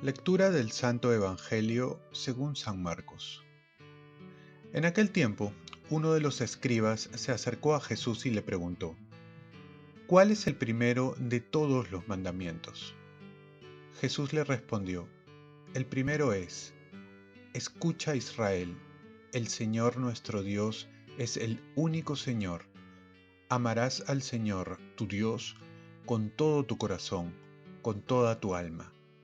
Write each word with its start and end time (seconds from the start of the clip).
Lectura 0.00 0.52
del 0.52 0.70
Santo 0.70 1.12
Evangelio 1.12 1.98
según 2.12 2.54
San 2.54 2.80
Marcos. 2.80 3.44
En 4.72 4.84
aquel 4.84 5.10
tiempo, 5.10 5.52
uno 5.90 6.12
de 6.12 6.20
los 6.20 6.40
escribas 6.40 7.10
se 7.16 7.32
acercó 7.32 7.74
a 7.74 7.80
Jesús 7.80 8.24
y 8.24 8.30
le 8.30 8.40
preguntó, 8.40 8.94
¿Cuál 10.06 10.30
es 10.30 10.46
el 10.46 10.54
primero 10.54 11.16
de 11.18 11.40
todos 11.40 11.90
los 11.90 12.06
mandamientos? 12.06 12.94
Jesús 14.00 14.32
le 14.32 14.44
respondió, 14.44 15.08
El 15.74 15.84
primero 15.84 16.32
es, 16.32 16.74
Escucha 17.52 18.14
Israel, 18.14 18.76
el 19.32 19.48
Señor 19.48 19.96
nuestro 19.96 20.44
Dios 20.44 20.88
es 21.18 21.36
el 21.36 21.60
único 21.74 22.14
Señor. 22.14 22.66
Amarás 23.48 24.04
al 24.06 24.22
Señor, 24.22 24.78
tu 24.94 25.08
Dios, 25.08 25.56
con 26.06 26.30
todo 26.30 26.64
tu 26.64 26.78
corazón, 26.78 27.34
con 27.82 28.00
toda 28.00 28.38
tu 28.38 28.54
alma 28.54 28.92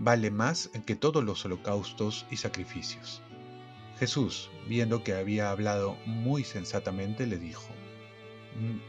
vale 0.00 0.30
más 0.30 0.70
que 0.86 0.96
todos 0.96 1.22
los 1.22 1.44
holocaustos 1.44 2.26
y 2.30 2.36
sacrificios. 2.36 3.22
Jesús, 3.98 4.50
viendo 4.66 5.04
que 5.04 5.12
había 5.12 5.50
hablado 5.50 5.96
muy 6.06 6.42
sensatamente, 6.42 7.26
le 7.26 7.38
dijo, 7.38 7.68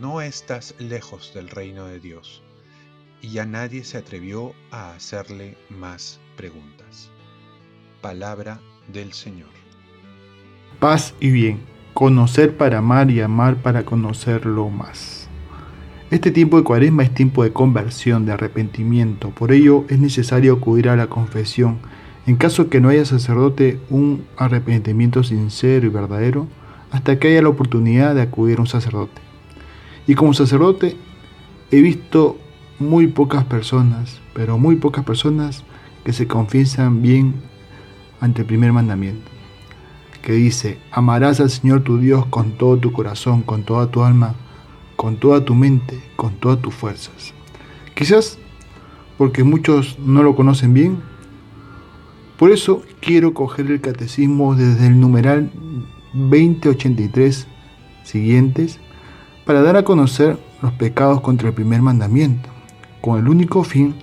No 0.00 0.22
estás 0.22 0.74
lejos 0.78 1.32
del 1.34 1.50
reino 1.50 1.86
de 1.86 2.00
Dios. 2.00 2.42
Y 3.20 3.28
ya 3.28 3.46
nadie 3.46 3.84
se 3.84 3.98
atrevió 3.98 4.54
a 4.70 4.94
hacerle 4.94 5.56
más 5.68 6.20
preguntas. 6.36 7.10
Palabra 8.00 8.60
del 8.92 9.12
Señor. 9.12 9.50
Paz 10.80 11.14
y 11.20 11.30
bien, 11.30 11.60
conocer 11.92 12.56
para 12.56 12.78
amar 12.78 13.10
y 13.10 13.20
amar 13.20 13.56
para 13.56 13.84
conocerlo 13.84 14.68
más. 14.68 15.23
Este 16.10 16.30
tiempo 16.30 16.58
de 16.58 16.64
cuaresma 16.64 17.02
es 17.02 17.14
tiempo 17.14 17.42
de 17.42 17.52
conversión, 17.52 18.26
de 18.26 18.32
arrepentimiento. 18.32 19.30
Por 19.30 19.52
ello 19.52 19.84
es 19.88 19.98
necesario 19.98 20.52
acudir 20.52 20.90
a 20.90 20.96
la 20.96 21.06
confesión. 21.06 21.78
En 22.26 22.36
caso 22.36 22.68
que 22.68 22.80
no 22.80 22.90
haya 22.90 23.04
sacerdote, 23.04 23.80
un 23.88 24.24
arrepentimiento 24.36 25.22
sincero 25.24 25.86
y 25.86 25.90
verdadero, 25.90 26.46
hasta 26.90 27.18
que 27.18 27.28
haya 27.28 27.42
la 27.42 27.48
oportunidad 27.48 28.14
de 28.14 28.22
acudir 28.22 28.58
a 28.58 28.60
un 28.60 28.66
sacerdote. 28.66 29.20
Y 30.06 30.14
como 30.14 30.34
sacerdote 30.34 30.96
he 31.70 31.80
visto 31.80 32.38
muy 32.78 33.06
pocas 33.06 33.44
personas, 33.44 34.20
pero 34.34 34.58
muy 34.58 34.76
pocas 34.76 35.04
personas 35.04 35.64
que 36.04 36.12
se 36.12 36.26
confiesan 36.26 37.00
bien 37.00 37.34
ante 38.20 38.42
el 38.42 38.46
primer 38.46 38.72
mandamiento, 38.72 39.30
que 40.22 40.32
dice, 40.32 40.78
amarás 40.92 41.40
al 41.40 41.50
Señor 41.50 41.82
tu 41.82 41.98
Dios 41.98 42.26
con 42.26 42.52
todo 42.52 42.76
tu 42.76 42.92
corazón, 42.92 43.42
con 43.42 43.64
toda 43.64 43.90
tu 43.90 44.04
alma, 44.04 44.34
con 45.04 45.18
toda 45.18 45.44
tu 45.44 45.54
mente, 45.54 46.00
con 46.16 46.32
todas 46.36 46.62
tus 46.62 46.72
fuerzas. 46.72 47.34
Quizás 47.94 48.38
porque 49.18 49.44
muchos 49.44 49.98
no 49.98 50.22
lo 50.22 50.34
conocen 50.34 50.72
bien. 50.72 50.96
Por 52.38 52.50
eso 52.50 52.82
quiero 53.00 53.34
coger 53.34 53.70
el 53.70 53.82
catecismo 53.82 54.54
desde 54.54 54.86
el 54.86 54.98
numeral 54.98 55.50
2083 56.14 57.46
siguientes 58.02 58.80
para 59.44 59.60
dar 59.60 59.76
a 59.76 59.84
conocer 59.84 60.38
los 60.62 60.72
pecados 60.72 61.20
contra 61.20 61.48
el 61.48 61.54
primer 61.54 61.82
mandamiento, 61.82 62.48
con 63.02 63.18
el 63.18 63.28
único 63.28 63.62
fin 63.62 63.96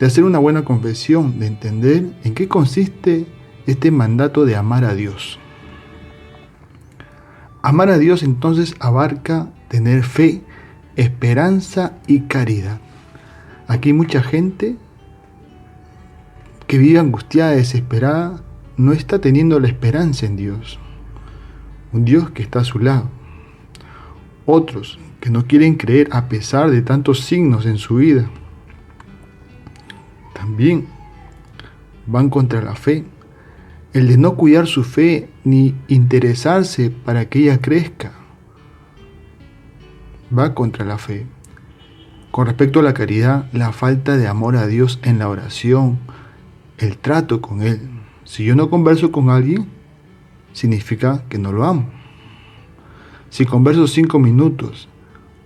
de 0.00 0.06
hacer 0.06 0.24
una 0.24 0.40
buena 0.40 0.64
confesión, 0.64 1.38
de 1.38 1.46
entender 1.46 2.10
en 2.24 2.34
qué 2.34 2.48
consiste 2.48 3.26
este 3.68 3.92
mandato 3.92 4.44
de 4.44 4.56
amar 4.56 4.84
a 4.84 4.96
Dios. 4.96 5.38
Amar 7.66 7.88
a 7.88 7.96
Dios 7.96 8.22
entonces 8.22 8.74
abarca 8.78 9.48
tener 9.68 10.02
fe, 10.02 10.42
esperanza 10.96 11.94
y 12.06 12.20
caridad. 12.20 12.78
Aquí 13.68 13.94
mucha 13.94 14.22
gente 14.22 14.76
que 16.66 16.76
vive 16.76 16.98
angustiada, 16.98 17.52
desesperada, 17.52 18.42
no 18.76 18.92
está 18.92 19.18
teniendo 19.18 19.58
la 19.60 19.68
esperanza 19.68 20.26
en 20.26 20.36
Dios. 20.36 20.78
Un 21.94 22.04
Dios 22.04 22.28
que 22.32 22.42
está 22.42 22.58
a 22.58 22.64
su 22.64 22.80
lado. 22.80 23.08
Otros 24.44 24.98
que 25.20 25.30
no 25.30 25.46
quieren 25.46 25.76
creer 25.76 26.10
a 26.12 26.28
pesar 26.28 26.70
de 26.70 26.82
tantos 26.82 27.20
signos 27.20 27.64
en 27.64 27.78
su 27.78 27.94
vida. 27.94 28.28
También 30.34 30.86
van 32.06 32.28
contra 32.28 32.60
la 32.60 32.74
fe. 32.74 33.04
El 33.94 34.06
de 34.06 34.18
no 34.18 34.36
cuidar 34.36 34.66
su 34.66 34.84
fe 34.84 35.30
ni 35.44 35.74
interesarse 35.88 36.90
para 36.90 37.28
que 37.28 37.40
ella 37.40 37.60
crezca 37.60 38.12
va 40.36 40.54
contra 40.54 40.84
la 40.84 40.98
fe. 40.98 41.26
Con 42.30 42.46
respecto 42.46 42.80
a 42.80 42.82
la 42.82 42.94
caridad, 42.94 43.48
la 43.52 43.72
falta 43.72 44.16
de 44.16 44.26
amor 44.26 44.56
a 44.56 44.66
Dios 44.66 44.98
en 45.02 45.18
la 45.18 45.28
oración, 45.28 45.98
el 46.78 46.98
trato 46.98 47.40
con 47.40 47.62
Él. 47.62 47.88
Si 48.24 48.44
yo 48.44 48.56
no 48.56 48.70
converso 48.70 49.12
con 49.12 49.30
alguien, 49.30 49.68
significa 50.52 51.22
que 51.28 51.38
no 51.38 51.52
lo 51.52 51.64
amo. 51.64 51.88
Si 53.30 53.44
converso 53.44 53.86
cinco 53.86 54.18
minutos 54.18 54.88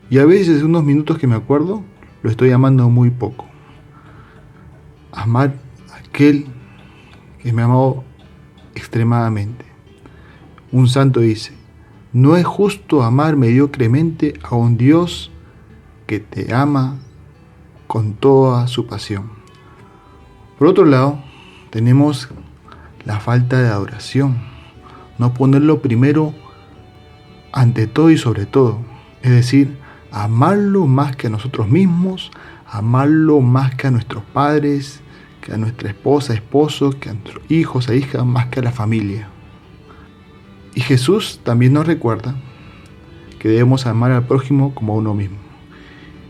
y 0.09 0.19
a 0.19 0.25
veces 0.25 0.63
unos 0.63 0.85
minutos 0.85 1.19
que 1.19 1.27
me 1.27 1.37
acuerdo, 1.37 1.83
lo 2.23 2.31
estoy 2.31 2.53
amando 2.53 2.89
muy 2.89 3.11
poco. 3.11 3.47
Amar 5.13 5.55
a 5.93 5.97
aquel 5.97 6.47
que 7.43 7.53
me 7.53 7.63
amó 7.63 8.05
extremadamente. 8.75 9.68
Un 10.71 10.87
santo 10.89 11.21
dice, 11.21 11.53
no 12.13 12.37
es 12.37 12.45
justo 12.45 13.03
amar 13.03 13.37
mediocremente 13.37 14.35
a 14.43 14.55
un 14.55 14.77
Dios 14.77 15.31
que 16.07 16.21
te 16.21 16.55
ama 16.55 16.99
con 17.87 18.13
toda 18.13 18.67
su 18.67 18.87
pasión. 18.87 19.31
Por 20.59 20.69
otro 20.69 20.85
lado, 20.85 21.23
tenemos 21.71 22.29
la 23.05 23.19
falta 23.19 23.63
de 23.63 23.69
adoración. 23.69 24.39
No 25.17 25.33
ponerlo 25.33 25.81
primero 25.81 26.35
ante 27.53 27.87
todo 27.87 28.11
y 28.11 28.19
sobre 28.19 28.45
todo. 28.45 28.79
Es 29.23 29.31
decir, 29.31 29.79
amarlo 30.11 30.87
más 30.87 31.17
que 31.17 31.29
a 31.29 31.31
nosotros 31.31 31.69
mismos, 31.69 32.31
amarlo 32.67 33.41
más 33.41 33.75
que 33.75 33.87
a 33.87 33.91
nuestros 33.91 34.23
padres, 34.25 35.01
que 35.41 35.55
a 35.55 35.57
nuestra 35.57 35.89
esposa, 35.89 36.35
esposo, 36.35 36.91
que 36.91 37.09
a 37.09 37.15
nuestros 37.15 37.43
hijos 37.49 37.89
e 37.89 37.97
hijas, 37.97 38.25
más 38.27 38.47
que 38.47 38.61
a 38.61 38.65
la 38.65 38.73
familia. 38.73 39.29
Y 40.75 40.81
Jesús 40.81 41.41
también 41.43 41.73
nos 41.73 41.87
recuerda 41.87 42.35
que 43.39 43.49
debemos 43.49 43.87
amar 43.87 44.13
al 44.13 44.27
prójimo 44.27 44.75
como 44.75 44.93
a 44.93 44.97
uno 44.97 45.15
mismo. 45.15 45.39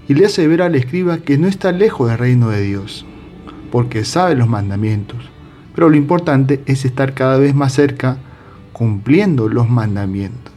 Y 0.08 0.14
le 0.14 0.26
hace 0.26 0.46
ver 0.46 0.62
al 0.62 0.74
escriba 0.74 1.18
que 1.18 1.38
no 1.38 1.48
está 1.48 1.72
lejos 1.72 2.08
del 2.08 2.18
reino 2.18 2.48
de 2.48 2.62
Dios, 2.62 3.04
porque 3.70 4.04
sabe 4.04 4.34
los 4.34 4.48
mandamientos. 4.48 5.18
Pero 5.74 5.90
lo 5.90 5.96
importante 5.96 6.62
es 6.66 6.84
estar 6.84 7.14
cada 7.14 7.38
vez 7.38 7.54
más 7.54 7.72
cerca 7.72 8.18
cumpliendo 8.72 9.48
los 9.48 9.68
mandamientos. 9.68 10.52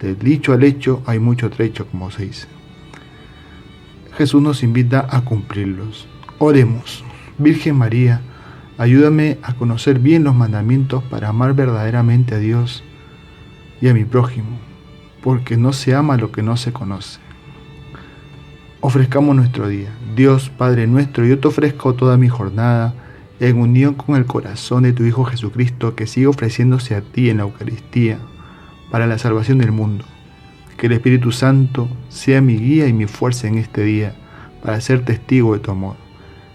Del 0.00 0.18
dicho 0.18 0.52
al 0.52 0.64
hecho 0.64 1.02
hay 1.06 1.18
mucho 1.18 1.48
trecho, 1.50 1.86
como 1.86 2.10
se 2.10 2.26
dice. 2.26 2.46
Jesús 4.16 4.42
nos 4.42 4.62
invita 4.62 5.06
a 5.10 5.22
cumplirlos. 5.22 6.06
Oremos. 6.38 7.02
Virgen 7.38 7.76
María, 7.76 8.20
Ayúdame 8.76 9.38
a 9.42 9.54
conocer 9.54 10.00
bien 10.00 10.24
los 10.24 10.34
mandamientos 10.34 11.04
para 11.04 11.28
amar 11.28 11.54
verdaderamente 11.54 12.34
a 12.34 12.38
Dios 12.38 12.82
y 13.80 13.86
a 13.86 13.94
mi 13.94 14.04
prójimo, 14.04 14.58
porque 15.22 15.56
no 15.56 15.72
se 15.72 15.94
ama 15.94 16.16
lo 16.16 16.32
que 16.32 16.42
no 16.42 16.56
se 16.56 16.72
conoce. 16.72 17.20
Ofrezcamos 18.80 19.36
nuestro 19.36 19.68
día. 19.68 19.90
Dios 20.16 20.50
Padre 20.50 20.88
nuestro, 20.88 21.24
yo 21.24 21.38
te 21.38 21.46
ofrezco 21.46 21.94
toda 21.94 22.16
mi 22.16 22.28
jornada 22.28 22.94
en 23.38 23.58
unión 23.58 23.94
con 23.94 24.16
el 24.16 24.26
corazón 24.26 24.82
de 24.82 24.92
tu 24.92 25.04
Hijo 25.04 25.24
Jesucristo, 25.24 25.94
que 25.94 26.08
sigue 26.08 26.26
ofreciéndose 26.26 26.96
a 26.96 27.00
ti 27.00 27.30
en 27.30 27.36
la 27.36 27.44
Eucaristía 27.44 28.18
para 28.90 29.06
la 29.06 29.18
salvación 29.18 29.58
del 29.58 29.70
mundo. 29.70 30.04
Que 30.76 30.88
el 30.88 30.92
Espíritu 30.94 31.30
Santo 31.30 31.88
sea 32.08 32.40
mi 32.40 32.58
guía 32.58 32.88
y 32.88 32.92
mi 32.92 33.06
fuerza 33.06 33.46
en 33.46 33.58
este 33.58 33.84
día 33.84 34.16
para 34.64 34.80
ser 34.80 35.04
testigo 35.04 35.54
de 35.54 35.60
tu 35.60 35.70
amor 35.70 36.03